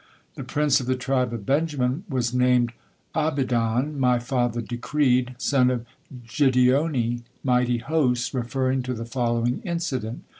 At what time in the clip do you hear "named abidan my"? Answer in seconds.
2.33-4.17